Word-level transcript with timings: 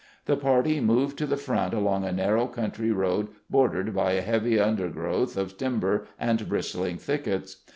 The 0.25 0.35
party 0.35 0.79
moved 0.81 1.19
to 1.19 1.27
the 1.27 1.37
front 1.37 1.75
along 1.75 2.03
a 2.05 2.11
narrow 2.11 2.47
country 2.47 2.89
road 2.89 3.27
bordered 3.51 3.93
by 3.93 4.13
a 4.13 4.21
heavy 4.23 4.59
undergrowth 4.59 5.37
of 5.37 5.59
timber 5.59 6.07
and 6.17 6.49
bristling 6.49 6.97
thickets. 6.97 7.57